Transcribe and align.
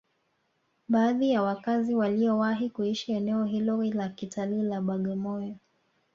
Baadhi 0.87 1.29
ya 1.31 1.41
wakazi 1.41 1.95
waliowahi 1.95 2.69
kuishi 2.69 3.11
eneo 3.11 3.45
hilo 3.45 3.83
la 3.83 4.09
kitalii 4.09 4.61
la 4.61 4.81
Bagamoyo 4.81 5.55